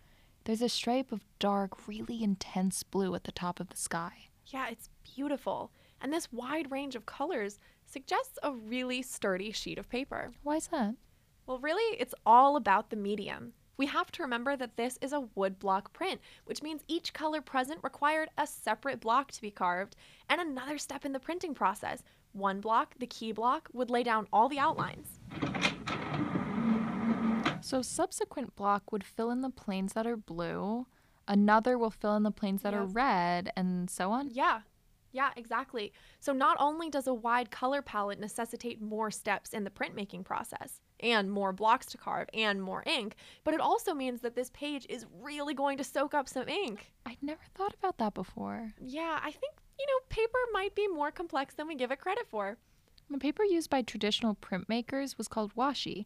There's 0.44 0.62
a 0.62 0.70
stripe 0.70 1.12
of 1.12 1.24
dark, 1.40 1.88
really 1.88 2.24
intense 2.24 2.84
blue 2.84 3.14
at 3.16 3.24
the 3.26 3.32
top 3.32 3.60
of 3.60 3.70
the 3.70 3.78
sky. 3.78 4.30
Yeah, 4.48 4.68
it's 4.70 4.90
beautiful. 5.16 5.72
And 6.02 6.12
this 6.12 6.34
wide 6.34 6.72
range 6.72 6.96
of 6.96 7.06
colors 7.06 7.60
suggests 7.86 8.40
a 8.42 8.52
really 8.52 9.02
sturdy 9.02 9.52
sheet 9.52 9.78
of 9.78 9.90
paper. 9.90 10.32
Why 10.44 10.56
is 10.56 10.68
that? 10.68 10.96
Well, 11.46 11.60
really, 11.60 11.98
it's 12.00 12.14
all 12.26 12.56
about 12.56 12.90
the 12.90 12.96
medium. 12.96 13.54
We 13.78 13.88
have 13.88 14.12
to 14.12 14.22
remember 14.22 14.56
that 14.56 14.78
this 14.78 15.00
is 15.02 15.12
a 15.12 15.28
wood 15.34 15.58
block 15.58 15.92
print, 15.92 16.22
which 16.46 16.62
means 16.62 16.84
each 16.88 17.14
color 17.14 17.42
present 17.42 17.80
required 17.84 18.30
a 18.38 18.46
separate 18.46 19.00
block 19.00 19.32
to 19.32 19.42
be 19.42 19.50
carved 19.50 19.96
and 20.30 20.40
another 20.40 20.78
step 20.78 21.04
in 21.04 21.14
the 21.14 21.20
printing 21.20 21.56
process, 21.56 22.04
One 22.34 22.62
block, 22.62 22.94
the 23.00 23.08
key 23.08 23.32
block, 23.32 23.70
would 23.74 23.90
lay 23.90 24.04
down 24.04 24.28
all 24.32 24.48
the 24.48 24.60
outlines. 24.60 25.20
So 27.62 27.82
subsequent 27.82 28.56
block 28.56 28.92
would 28.92 29.04
fill 29.04 29.32
in 29.32 29.42
the 29.42 29.50
planes 29.50 29.94
that 29.94 30.08
are 30.08 30.16
blue. 30.16 30.86
Another 31.28 31.78
will 31.78 31.92
fill 31.92 32.16
in 32.16 32.24
the 32.24 32.32
planes 32.32 32.62
that 32.62 32.74
are 32.74 32.86
red, 32.86 33.52
and 33.58 33.90
so 33.90 34.12
on. 34.12 34.30
Yeah. 34.32 34.62
Yeah, 35.12 35.32
exactly. 35.36 35.92
So 36.20 36.32
not 36.32 36.56
only 36.60 36.90
does 36.90 37.08
a 37.08 37.14
wide 37.14 37.52
color 37.52 37.82
palette 37.82 38.20
necessitate 38.20 38.82
more 38.82 39.12
steps 39.12 39.54
in 39.54 39.64
the 39.64 39.70
printmaking 39.70 40.24
process 40.24 40.80
and 41.02 41.32
more 41.32 41.52
blocks 41.54 41.86
to 41.88 41.98
carve 41.98 42.30
and 42.34 42.62
more 42.62 42.84
ink, 42.86 43.16
but 43.44 43.54
it 43.54 43.60
also 43.60 43.94
means 43.94 44.22
that 44.22 44.36
this 44.36 44.50
page 44.52 44.86
is 44.90 45.06
really 45.22 45.54
going 45.54 45.78
to 45.78 45.84
soak 45.84 46.14
up 46.14 46.28
some 46.28 46.48
ink. 46.48 46.92
I'd 47.06 47.22
never 47.22 47.42
thought 47.56 47.74
about 47.74 47.98
that 47.98 48.14
before. 48.14 48.74
Yeah, 48.80 49.20
I 49.22 49.32
think, 49.32 49.54
you 49.80 49.86
know, 49.86 50.00
paper 50.10 50.40
might 50.54 50.76
be 50.76 50.88
more 50.88 51.12
complex 51.12 51.54
than 51.56 51.68
we 51.68 51.76
give 51.76 51.92
it 51.92 52.00
credit 52.00 52.28
for. 52.30 52.58
The 53.10 53.18
paper 53.18 53.44
used 53.44 53.70
by 53.70 53.82
traditional 53.82 54.36
printmakers 54.36 55.18
was 55.18 55.28
called 55.28 55.56
washi, 55.56 56.06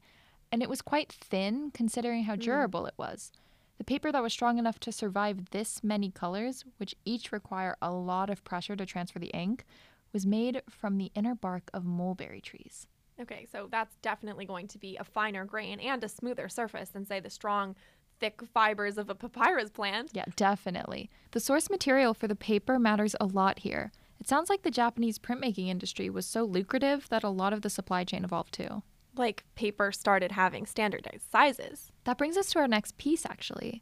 and 0.52 0.64
it 0.64 0.70
was 0.70 0.82
quite 0.82 1.12
thin 1.12 1.72
considering 1.72 2.24
how 2.24 2.36
hmm. 2.36 2.42
durable 2.42 2.86
it 2.86 2.96
was. 2.98 3.32
The 3.78 3.84
paper 3.84 4.12
that 4.12 4.24
was 4.24 4.34
strong 4.34 4.58
enough 4.58 4.80
to 4.82 4.92
survive 4.92 5.50
this 5.52 5.84
many 5.84 6.10
colors, 6.10 6.64
which 6.78 6.96
each 7.04 7.32
require 7.32 7.75
a 7.82 7.92
lot 7.92 8.30
of 8.30 8.44
pressure 8.44 8.75
to 8.75 8.86
transfer 8.86 9.20
the 9.20 9.36
ink, 9.36 9.66
was 10.14 10.25
made 10.25 10.62
from 10.70 10.98
the 10.98 11.12
inner 11.14 11.36
bark 11.36 11.70
of 11.74 11.84
mulberry 11.84 12.40
trees. 12.40 12.88
Okay, 13.22 13.48
so 13.51 13.67
that's 13.72 13.95
definitely 13.98 14.45
going 14.45 14.67
to 14.67 14.77
be 14.77 14.98
a 14.98 15.03
finer 15.03 15.45
grain 15.45 15.79
and 15.79 16.03
a 16.03 16.10
smoother 16.10 16.50
surface 16.50 16.89
than, 16.89 17.05
say, 17.05 17.19
the 17.19 17.29
strong, 17.29 17.75
thick 18.19 18.41
fibers 18.53 18.98
of 18.98 19.10
a 19.10 19.15
papyrus 19.15 19.69
plant. 19.69 20.12
Yeah, 20.13 20.25
definitely. 20.36 21.10
The 21.31 21.39
source 21.39 21.69
material 21.69 22.13
for 22.13 22.27
the 22.27 22.36
paper 22.36 22.77
matters 22.77 23.15
a 23.19 23.25
lot 23.25 23.60
here. 23.60 23.91
It 24.19 24.27
sounds 24.27 24.50
like 24.50 24.63
the 24.63 24.72
Japanese 24.72 25.19
printmaking 25.19 25.67
industry 25.67 26.10
was 26.10 26.25
so 26.25 26.43
lucrative 26.43 27.07
that 27.10 27.24
a 27.24 27.29
lot 27.29 27.53
of 27.53 27.62
the 27.62 27.69
supply 27.69 28.03
chain 28.03 28.24
evolved 28.24 28.53
too. 28.53 28.84
Like 29.15 29.43
paper 29.55 29.91
started 29.91 30.34
having 30.34 30.65
standardized 30.65 31.31
sizes. 31.31 31.91
That 32.03 32.17
brings 32.17 32.38
us 32.38 32.50
to 32.51 32.60
our 32.60 32.67
next 32.67 32.98
piece, 32.98 33.25
actually. 33.25 33.81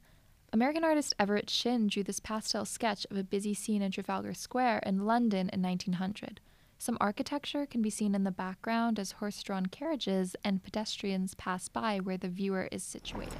American 0.52 0.84
artist 0.84 1.16
Everett 1.18 1.50
Shinn 1.50 1.88
drew 1.88 2.04
this 2.04 2.20
pastel 2.20 2.66
sketch 2.66 3.08
of 3.10 3.18
a 3.18 3.24
busy 3.24 3.56
scene 3.56 3.82
in 3.82 3.92
Trafalgar 3.92 4.36
Square 4.36 4.84
in 4.86 5.06
London 5.06 5.50
in 5.52 5.62
1900. 5.64 6.40
Some 6.84 6.98
architecture 7.00 7.66
can 7.66 7.82
be 7.82 7.90
seen 7.90 8.14
in 8.14 8.26
the 8.26 8.32
background 8.32 9.00
as 9.00 9.14
horse 9.14 9.42
drawn 9.42 9.68
carriages 9.68 10.36
and 10.44 10.62
pedestrians 10.62 11.34
pass 11.34 11.70
by 11.70 12.00
where 12.00 12.18
the 12.18 12.28
viewer 12.28 12.68
is 12.74 12.84
situated. 12.84 13.40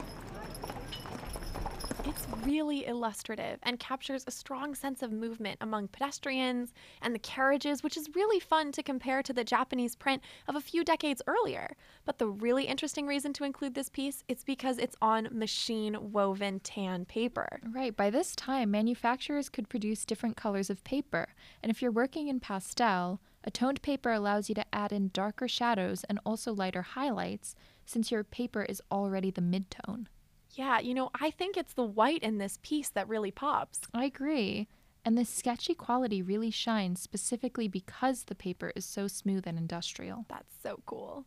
It's 2.06 2.26
really 2.46 2.86
illustrative 2.86 3.60
and 3.64 3.78
captures 3.82 4.24
a 4.26 4.32
strong 4.32 4.76
sense 4.76 5.02
of 5.04 5.12
movement 5.12 5.58
among 5.60 5.90
pedestrians 5.90 6.74
and 7.02 7.14
the 7.14 7.20
carriages, 7.20 7.84
which 7.84 7.98
is 7.98 8.08
really 8.16 8.40
fun 8.40 8.72
to 8.72 8.82
compare 8.82 9.22
to 9.22 9.34
the 9.34 9.44
Japanese 9.44 9.94
print 9.94 10.22
of 10.48 10.56
a 10.56 10.62
few 10.62 10.86
decades 10.86 11.22
earlier. 11.28 11.76
But 12.06 12.20
the 12.20 12.28
really 12.28 12.64
interesting 12.64 13.08
reason 13.08 13.34
to 13.34 13.44
include 13.44 13.76
this 13.76 13.90
piece 13.90 14.24
is 14.30 14.46
because 14.46 14.78
it's 14.78 14.96
on 15.02 15.28
machine 15.34 16.14
woven 16.14 16.62
tan 16.62 17.04
paper. 17.04 17.60
Right, 17.70 17.94
by 17.94 18.10
this 18.10 18.38
time, 18.38 18.72
manufacturers 18.72 19.50
could 19.50 19.68
produce 19.68 20.06
different 20.06 20.38
colors 20.38 20.70
of 20.70 20.82
paper, 20.86 21.36
and 21.62 21.70
if 21.70 21.82
you're 21.82 21.92
working 21.92 22.30
in 22.30 22.40
pastel, 22.40 23.20
a 23.44 23.52
toned 23.52 23.82
paper 23.82 24.12
allows 24.12 24.50
you 24.50 24.56
to 24.56 24.66
add 24.74 24.92
in 24.92 25.12
darker 25.14 25.48
shadows 25.48 26.04
and 26.06 26.20
also 26.26 26.54
lighter 26.54 26.82
highlights 26.82 27.56
since 27.86 28.12
your 28.12 28.24
paper 28.24 28.64
is 28.64 28.82
already 28.92 29.32
the 29.32 29.42
midtone. 29.42 30.06
Yeah, 30.52 30.80
you 30.80 30.94
know, 30.94 31.10
I 31.20 31.32
think 31.32 31.58
it's 31.58 31.74
the 31.74 31.84
white 31.84 32.24
in 32.24 32.38
this 32.38 32.60
piece 32.62 32.90
that 32.90 33.10
really 33.10 33.32
pops. 33.32 33.82
I 33.94 34.06
agree. 34.06 34.68
And 35.06 35.18
the 35.18 35.26
sketchy 35.26 35.74
quality 35.74 36.22
really 36.22 36.52
shines 36.52 37.02
specifically 37.02 37.68
because 37.68 38.24
the 38.24 38.36
paper 38.36 38.72
is 38.76 38.86
so 38.86 39.08
smooth 39.08 39.46
and 39.46 39.58
industrial. 39.58 40.26
That's 40.30 40.54
so 40.62 40.80
cool. 40.86 41.26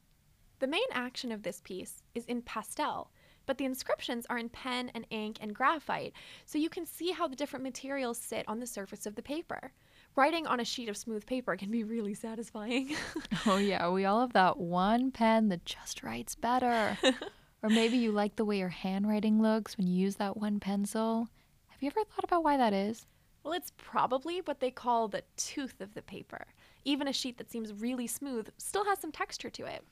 The 0.58 0.66
main 0.66 0.88
action 0.92 1.32
of 1.32 1.42
this 1.42 1.60
piece 1.62 2.02
is 2.14 2.24
in 2.24 2.40
pastel, 2.40 3.10
but 3.44 3.58
the 3.58 3.66
inscriptions 3.66 4.26
are 4.30 4.38
in 4.38 4.48
pen 4.48 4.90
and 4.94 5.06
ink 5.10 5.36
and 5.40 5.54
graphite, 5.54 6.14
so 6.46 6.56
you 6.56 6.70
can 6.70 6.86
see 6.86 7.10
how 7.10 7.28
the 7.28 7.36
different 7.36 7.62
materials 7.62 8.16
sit 8.16 8.46
on 8.48 8.60
the 8.60 8.66
surface 8.66 9.04
of 9.04 9.16
the 9.16 9.22
paper. 9.22 9.72
Writing 10.16 10.46
on 10.46 10.60
a 10.60 10.64
sheet 10.64 10.88
of 10.88 10.96
smooth 10.96 11.26
paper 11.26 11.56
can 11.56 11.70
be 11.70 11.84
really 11.84 12.14
satisfying. 12.14 12.96
Oh, 13.48 13.58
yeah, 13.58 13.88
we 13.90 14.04
all 14.06 14.22
have 14.22 14.32
that 14.32 14.56
one 14.56 15.12
pen 15.12 15.50
that 15.50 15.64
just 15.64 16.02
writes 16.02 16.34
better. 16.34 16.98
or 17.62 17.68
maybe 17.68 17.96
you 17.96 18.10
like 18.10 18.34
the 18.34 18.44
way 18.44 18.58
your 18.58 18.70
handwriting 18.70 19.40
looks 19.40 19.76
when 19.78 19.86
you 19.86 19.94
use 19.94 20.16
that 20.16 20.36
one 20.36 20.58
pencil. 20.58 21.28
Have 21.68 21.80
you 21.82 21.88
ever 21.88 22.00
thought 22.04 22.24
about 22.24 22.42
why 22.42 22.56
that 22.56 22.72
is? 22.72 23.06
well, 23.44 23.52
it's 23.54 23.72
probably 23.76 24.40
what 24.40 24.58
they 24.58 24.72
call 24.72 25.06
the 25.06 25.22
tooth 25.36 25.80
of 25.80 25.94
the 25.94 26.02
paper. 26.02 26.46
Even 26.84 27.06
a 27.06 27.12
sheet 27.12 27.38
that 27.38 27.48
seems 27.52 27.72
really 27.72 28.08
smooth 28.08 28.48
still 28.58 28.84
has 28.86 28.98
some 28.98 29.12
texture 29.12 29.50
to 29.50 29.64
it. 29.66 29.84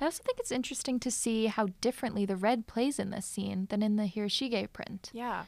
I 0.00 0.04
also 0.04 0.22
think 0.24 0.38
it's 0.38 0.52
interesting 0.52 1.00
to 1.00 1.10
see 1.10 1.46
how 1.46 1.66
differently 1.80 2.24
the 2.24 2.36
red 2.36 2.68
plays 2.68 3.00
in 3.00 3.10
this 3.10 3.26
scene 3.26 3.66
than 3.68 3.82
in 3.82 3.96
the 3.96 4.04
Hiroshige 4.04 4.72
print. 4.72 5.10
Yeah. 5.12 5.46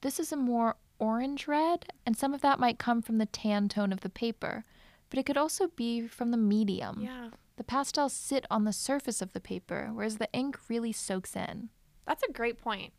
This 0.00 0.18
is 0.18 0.32
a 0.32 0.36
more 0.36 0.74
orange 0.98 1.46
red, 1.46 1.86
and 2.06 2.16
some 2.16 2.34
of 2.34 2.40
that 2.42 2.60
might 2.60 2.78
come 2.78 3.02
from 3.02 3.18
the 3.18 3.26
tan 3.26 3.68
tone 3.68 3.92
of 3.92 4.00
the 4.00 4.10
paper, 4.10 4.64
but 5.10 5.18
it 5.18 5.26
could 5.26 5.36
also 5.36 5.68
be 5.68 6.06
from 6.06 6.30
the 6.30 6.36
medium. 6.36 7.00
Yeah. 7.00 7.28
The 7.56 7.64
pastels 7.64 8.12
sit 8.12 8.46
on 8.50 8.64
the 8.64 8.72
surface 8.72 9.22
of 9.22 9.32
the 9.32 9.40
paper, 9.40 9.90
whereas 9.92 10.18
the 10.18 10.32
ink 10.32 10.58
really 10.68 10.92
soaks 10.92 11.36
in. 11.36 11.68
That's 12.06 12.24
a 12.24 12.32
great 12.32 12.58
point. 12.58 12.92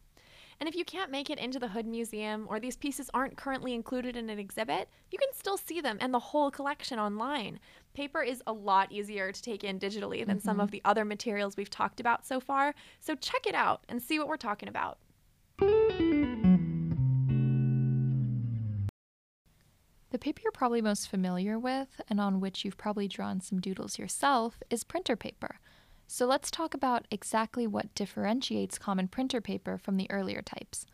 And 0.60 0.70
if 0.70 0.76
you 0.76 0.86
can't 0.86 1.12
make 1.12 1.30
it 1.30 1.40
into 1.40 1.60
the 1.60 1.68
Hood 1.68 1.86
Museum 1.86 2.46
or 2.50 2.60
these 2.60 2.78
pieces 2.78 3.10
aren't 3.14 3.36
currently 3.36 3.74
included 3.74 4.16
in 4.16 4.30
an 4.30 4.40
exhibit, 4.40 4.88
you 5.12 5.20
can 5.20 5.34
still 5.34 5.58
see 5.58 5.82
them 5.82 5.98
and 6.00 6.14
the 6.14 6.20
whole 6.20 6.50
collection 6.50 6.98
online. 6.98 7.60
Paper 7.94 8.22
is 8.22 8.42
a 8.48 8.54
lot 8.54 8.92
easier 8.92 9.32
to 9.32 9.42
take 9.42 9.64
in 9.64 9.80
digitally 9.80 10.26
than 10.26 10.40
some 10.40 10.54
mm-hmm. 10.54 10.62
of 10.62 10.72
the 10.72 10.82
other 10.86 11.04
materials 11.04 11.58
we've 11.58 11.70
talked 11.70 12.00
about 12.00 12.26
so 12.26 12.40
far, 12.40 12.74
so 13.00 13.16
check 13.16 13.46
it 13.46 13.56
out 13.56 13.84
and 13.90 14.02
see 14.02 14.18
what 14.18 14.30
we're 14.30 14.38
talking 14.38 14.70
about. 14.70 14.98
The 20.16 20.20
paper 20.20 20.44
you're 20.46 20.52
probably 20.54 20.82
most 20.82 21.10
familiar 21.10 21.60
with, 21.60 22.00
and 22.08 22.22
on 22.22 22.40
which 22.40 22.64
you've 22.64 22.78
probably 22.78 23.10
drawn 23.10 23.42
some 23.42 23.60
doodles 23.60 24.00
yourself, 24.00 24.64
is 24.70 24.86
printer 24.86 25.18
paper. 25.18 25.60
So 26.08 26.26
let's 26.26 26.50
talk 26.50 26.74
about 26.74 27.06
exactly 27.12 27.68
what 27.68 27.94
differentiates 27.96 28.80
common 28.80 29.10
printer 29.10 29.42
paper 29.42 29.78
from 29.78 29.98
the 29.98 30.10
earlier 30.10 30.42
types. 30.42 30.86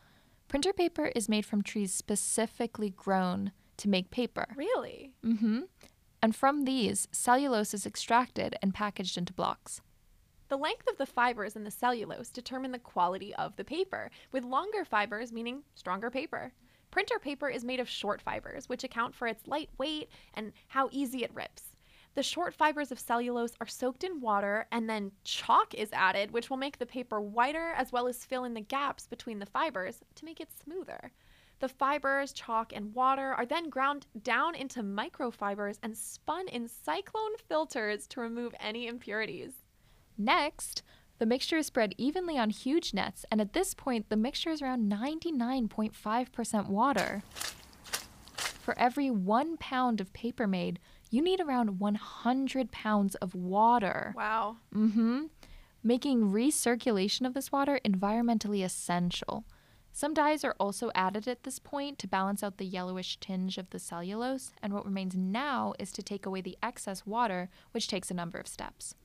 Printer 0.47 0.73
paper 0.73 1.11
is 1.15 1.29
made 1.29 1.45
from 1.45 1.61
trees 1.61 1.93
specifically 1.93 2.89
grown 2.89 3.51
to 3.77 3.87
make 3.87 4.09
paper. 4.09 4.47
Really? 4.55 5.13
Mm-hmm. 5.23 5.59
And 6.23 6.35
from 6.35 6.63
these, 6.63 7.07
cellulose 7.11 7.75
is 7.75 7.85
extracted 7.85 8.55
and 8.59 8.73
packaged 8.73 9.19
into 9.19 9.33
blocks. 9.33 9.81
The 10.47 10.57
length 10.57 10.89
of 10.89 10.97
the 10.97 11.05
fibers 11.05 11.55
in 11.55 11.63
the 11.63 11.69
cellulose 11.69 12.31
determine 12.31 12.71
the 12.71 12.79
quality 12.79 13.35
of 13.35 13.55
the 13.55 13.63
paper, 13.63 14.09
with 14.31 14.43
longer 14.43 14.83
fibers 14.83 15.31
meaning 15.31 15.61
stronger 15.75 16.09
paper. 16.09 16.53
Printer 16.91 17.19
paper 17.19 17.49
is 17.49 17.63
made 17.63 17.79
of 17.79 17.89
short 17.89 18.21
fibers, 18.21 18.67
which 18.67 18.83
account 18.83 19.15
for 19.15 19.25
its 19.25 19.47
light 19.47 19.69
weight 19.77 20.09
and 20.33 20.51
how 20.67 20.89
easy 20.91 21.23
it 21.23 21.33
rips. 21.33 21.63
The 22.13 22.23
short 22.23 22.53
fibers 22.53 22.91
of 22.91 22.99
cellulose 22.99 23.53
are 23.61 23.67
soaked 23.67 24.03
in 24.03 24.19
water 24.19 24.67
and 24.69 24.89
then 24.89 25.13
chalk 25.23 25.73
is 25.73 25.93
added, 25.93 26.31
which 26.31 26.49
will 26.49 26.57
make 26.57 26.77
the 26.77 26.85
paper 26.85 27.21
whiter 27.21 27.71
as 27.71 27.93
well 27.93 28.07
as 28.07 28.25
fill 28.25 28.43
in 28.43 28.53
the 28.53 28.59
gaps 28.59 29.07
between 29.07 29.39
the 29.39 29.45
fibers 29.45 30.03
to 30.15 30.25
make 30.25 30.41
it 30.41 30.49
smoother. 30.51 31.13
The 31.59 31.69
fibers, 31.69 32.33
chalk, 32.33 32.73
and 32.75 32.93
water 32.93 33.33
are 33.33 33.45
then 33.45 33.69
ground 33.69 34.07
down 34.23 34.55
into 34.55 34.83
microfibers 34.83 35.77
and 35.81 35.97
spun 35.97 36.49
in 36.49 36.67
cyclone 36.67 37.37
filters 37.37 38.07
to 38.07 38.19
remove 38.19 38.53
any 38.59 38.87
impurities. 38.87 39.53
Next, 40.17 40.83
the 41.21 41.27
mixture 41.27 41.57
is 41.57 41.67
spread 41.67 41.93
evenly 41.99 42.35
on 42.39 42.49
huge 42.49 42.95
nets, 42.95 43.27
and 43.29 43.39
at 43.39 43.53
this 43.53 43.75
point, 43.75 44.09
the 44.09 44.17
mixture 44.17 44.49
is 44.49 44.59
around 44.59 44.91
99.5% 44.91 46.67
water. 46.67 47.21
For 48.33 48.75
every 48.75 49.11
one 49.11 49.55
pound 49.57 50.01
of 50.01 50.11
paper 50.13 50.47
made, 50.47 50.79
you 51.11 51.21
need 51.21 51.39
around 51.39 51.79
100 51.79 52.71
pounds 52.71 53.13
of 53.13 53.35
water. 53.35 54.15
Wow. 54.17 54.57
Mm-hmm. 54.73 55.25
Making 55.83 56.31
recirculation 56.31 57.27
of 57.27 57.35
this 57.35 57.51
water 57.51 57.79
environmentally 57.85 58.65
essential. 58.65 59.45
Some 59.91 60.15
dyes 60.15 60.43
are 60.43 60.55
also 60.59 60.89
added 60.95 61.27
at 61.27 61.43
this 61.43 61.59
point 61.59 61.99
to 61.99 62.07
balance 62.07 62.41
out 62.41 62.57
the 62.57 62.65
yellowish 62.65 63.19
tinge 63.19 63.59
of 63.59 63.69
the 63.69 63.77
cellulose, 63.77 64.53
and 64.63 64.73
what 64.73 64.85
remains 64.87 65.15
now 65.15 65.75
is 65.77 65.91
to 65.91 66.01
take 66.01 66.25
away 66.25 66.41
the 66.41 66.57
excess 66.63 67.05
water, 67.05 67.51
which 67.73 67.87
takes 67.87 68.09
a 68.09 68.15
number 68.15 68.39
of 68.39 68.47
steps. 68.47 68.95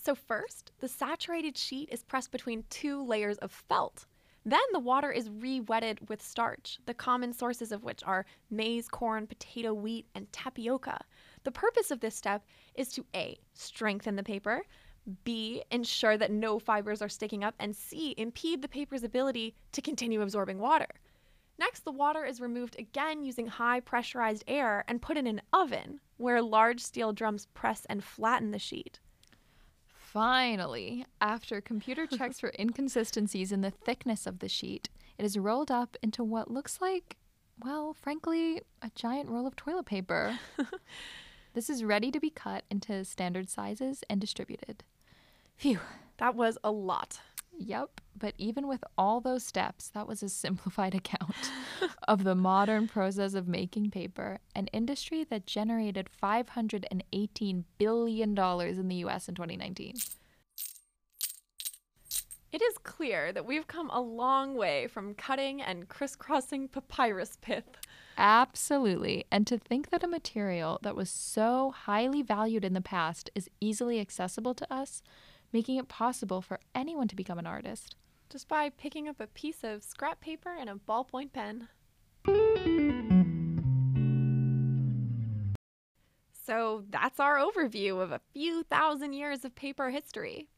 So, 0.00 0.14
first, 0.14 0.70
the 0.78 0.86
saturated 0.86 1.58
sheet 1.58 1.88
is 1.90 2.04
pressed 2.04 2.30
between 2.30 2.64
two 2.70 3.04
layers 3.04 3.36
of 3.38 3.50
felt. 3.50 4.06
Then 4.44 4.60
the 4.72 4.78
water 4.78 5.10
is 5.10 5.28
re 5.28 5.58
wetted 5.60 6.08
with 6.08 6.22
starch, 6.22 6.78
the 6.86 6.94
common 6.94 7.32
sources 7.32 7.72
of 7.72 7.82
which 7.82 8.04
are 8.04 8.24
maize, 8.48 8.88
corn, 8.88 9.26
potato, 9.26 9.74
wheat, 9.74 10.06
and 10.14 10.32
tapioca. 10.32 11.04
The 11.42 11.50
purpose 11.50 11.90
of 11.90 11.98
this 11.98 12.14
step 12.14 12.46
is 12.76 12.92
to 12.92 13.04
A, 13.12 13.40
strengthen 13.54 14.14
the 14.14 14.22
paper, 14.22 14.62
B, 15.24 15.64
ensure 15.72 16.16
that 16.16 16.30
no 16.30 16.60
fibers 16.60 17.02
are 17.02 17.08
sticking 17.08 17.42
up, 17.42 17.56
and 17.58 17.74
C, 17.74 18.14
impede 18.16 18.62
the 18.62 18.68
paper's 18.68 19.02
ability 19.02 19.56
to 19.72 19.82
continue 19.82 20.22
absorbing 20.22 20.58
water. 20.58 20.88
Next, 21.58 21.84
the 21.84 21.90
water 21.90 22.24
is 22.24 22.40
removed 22.40 22.78
again 22.78 23.24
using 23.24 23.48
high 23.48 23.80
pressurized 23.80 24.44
air 24.46 24.84
and 24.86 25.02
put 25.02 25.16
in 25.16 25.26
an 25.26 25.42
oven 25.52 25.98
where 26.18 26.40
large 26.40 26.80
steel 26.80 27.12
drums 27.12 27.46
press 27.46 27.84
and 27.90 28.04
flatten 28.04 28.52
the 28.52 28.60
sheet. 28.60 29.00
Finally, 30.12 31.04
after 31.20 31.60
computer 31.60 32.06
checks 32.16 32.40
for 32.40 32.50
inconsistencies 32.58 33.52
in 33.52 33.60
the 33.60 33.70
thickness 33.70 34.26
of 34.26 34.38
the 34.38 34.48
sheet, 34.48 34.88
it 35.18 35.24
is 35.24 35.38
rolled 35.38 35.70
up 35.70 35.98
into 36.02 36.24
what 36.24 36.50
looks 36.50 36.80
like, 36.80 37.18
well, 37.62 37.92
frankly, 37.92 38.62
a 38.80 38.90
giant 38.94 39.28
roll 39.28 39.46
of 39.46 39.54
toilet 39.54 39.84
paper. 39.84 40.38
this 41.52 41.68
is 41.68 41.84
ready 41.84 42.10
to 42.10 42.20
be 42.20 42.30
cut 42.30 42.64
into 42.70 43.04
standard 43.04 43.50
sizes 43.50 44.02
and 44.08 44.18
distributed. 44.18 44.82
Phew. 45.58 45.80
That 46.16 46.34
was 46.34 46.56
a 46.64 46.70
lot. 46.70 47.20
Yep, 47.58 48.00
but 48.16 48.34
even 48.38 48.68
with 48.68 48.84
all 48.96 49.20
those 49.20 49.44
steps, 49.44 49.88
that 49.88 50.06
was 50.06 50.22
a 50.22 50.28
simplified 50.44 50.94
account 50.94 51.50
of 52.06 52.24
the 52.24 52.34
modern 52.34 52.86
process 52.86 53.34
of 53.34 53.48
making 53.48 53.90
paper, 53.90 54.38
an 54.54 54.68
industry 54.68 55.24
that 55.24 55.46
generated 55.46 56.08
$518 56.22 57.64
billion 57.78 58.38
in 58.38 58.88
the 58.88 58.96
US 58.96 59.28
in 59.28 59.34
2019. 59.34 59.94
It 62.50 62.62
is 62.62 62.78
clear 62.78 63.30
that 63.32 63.44
we've 63.44 63.66
come 63.66 63.90
a 63.90 64.00
long 64.00 64.56
way 64.56 64.86
from 64.86 65.14
cutting 65.14 65.60
and 65.60 65.86
crisscrossing 65.88 66.68
papyrus 66.68 67.36
pith. 67.42 67.76
Absolutely. 68.16 69.26
And 69.30 69.46
to 69.46 69.58
think 69.58 69.90
that 69.90 70.02
a 70.02 70.08
material 70.08 70.78
that 70.82 70.96
was 70.96 71.10
so 71.10 71.72
highly 71.72 72.22
valued 72.22 72.64
in 72.64 72.72
the 72.72 72.80
past 72.80 73.28
is 73.34 73.50
easily 73.60 74.00
accessible 74.00 74.54
to 74.54 74.72
us, 74.72 75.02
making 75.52 75.76
it 75.76 75.88
possible 75.88 76.40
for 76.42 76.60
anyone 76.74 77.08
to 77.08 77.16
become 77.16 77.38
an 77.38 77.46
artist. 77.46 77.96
Just 78.30 78.48
by 78.48 78.68
picking 78.70 79.08
up 79.08 79.20
a 79.20 79.26
piece 79.26 79.64
of 79.64 79.82
scrap 79.82 80.20
paper 80.20 80.54
and 80.58 80.68
a 80.68 80.74
ballpoint 80.74 81.32
pen. 81.32 81.68
So 86.32 86.84
that's 86.90 87.20
our 87.20 87.36
overview 87.36 88.02
of 88.02 88.12
a 88.12 88.20
few 88.32 88.62
thousand 88.64 89.12
years 89.12 89.44
of 89.44 89.54
paper 89.54 89.90
history. 89.90 90.48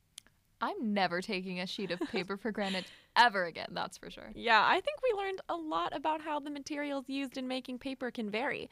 I'm 0.61 0.93
never 0.93 1.21
taking 1.23 1.61
a 1.61 1.67
sheet 1.67 1.91
of 1.91 2.01
paper 2.13 2.37
for 2.37 2.53
granted 2.53 2.85
ever 3.17 3.45
again, 3.45 3.69
that's 3.73 3.99
for 3.99 4.11
sure. 4.11 4.31
Yeah, 4.35 4.63
I 4.63 4.81
think 4.81 4.99
we 5.03 5.19
learned 5.19 5.41
a 5.49 5.57
lot 5.57 5.97
about 5.97 6.21
how 6.21 6.39
the 6.39 6.51
materials 6.51 7.07
used 7.09 7.39
in 7.39 7.49
making 7.49 7.79
paper 7.79 8.11
can 8.11 8.31
vary 8.31 8.69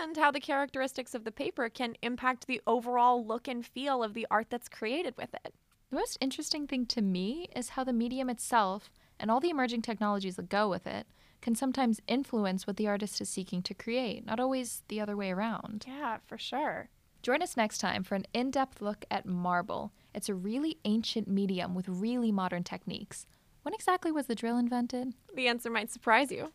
and 0.00 0.16
how 0.16 0.30
the 0.30 0.40
characteristics 0.40 1.14
of 1.14 1.24
the 1.24 1.32
paper 1.32 1.68
can 1.68 1.96
impact 2.02 2.46
the 2.46 2.60
overall 2.66 3.24
look 3.24 3.48
and 3.48 3.66
feel 3.66 4.02
of 4.02 4.14
the 4.14 4.26
art 4.30 4.46
that's 4.50 4.68
created 4.68 5.14
with 5.16 5.34
it. 5.44 5.54
The 5.90 5.96
most 5.96 6.18
interesting 6.20 6.66
thing 6.66 6.86
to 6.86 7.02
me 7.02 7.48
is 7.54 7.70
how 7.70 7.84
the 7.84 7.92
medium 7.92 8.30
itself 8.30 8.90
and 9.20 9.30
all 9.30 9.40
the 9.40 9.50
emerging 9.50 9.82
technologies 9.82 10.36
that 10.36 10.48
go 10.48 10.68
with 10.68 10.86
it 10.86 11.06
can 11.40 11.54
sometimes 11.54 12.00
influence 12.06 12.66
what 12.66 12.76
the 12.76 12.86
artist 12.86 13.20
is 13.20 13.28
seeking 13.28 13.62
to 13.62 13.74
create, 13.74 14.24
not 14.24 14.40
always 14.40 14.84
the 14.88 15.00
other 15.00 15.16
way 15.16 15.30
around. 15.30 15.84
Yeah, 15.86 16.18
for 16.24 16.38
sure. 16.38 16.88
Join 17.22 17.42
us 17.42 17.56
next 17.56 17.78
time 17.78 18.04
for 18.04 18.14
an 18.14 18.26
in 18.32 18.50
depth 18.50 18.80
look 18.80 19.04
at 19.10 19.26
marble. 19.26 19.92
It's 20.14 20.28
a 20.28 20.34
really 20.34 20.78
ancient 20.84 21.28
medium 21.28 21.74
with 21.74 21.88
really 21.88 22.32
modern 22.32 22.64
techniques. 22.64 23.26
When 23.62 23.74
exactly 23.74 24.10
was 24.10 24.26
the 24.26 24.34
drill 24.34 24.58
invented? 24.58 25.14
The 25.34 25.46
answer 25.46 25.70
might 25.70 25.90
surprise 25.90 26.32
you. 26.32 26.52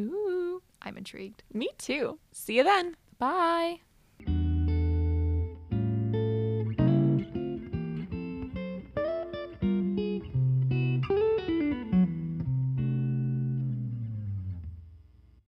Ooh, 0.00 0.62
I'm 0.82 0.96
intrigued. 0.96 1.42
Me 1.52 1.70
too. 1.78 2.18
See 2.32 2.56
you 2.56 2.64
then. 2.64 2.96
Bye. 3.18 3.80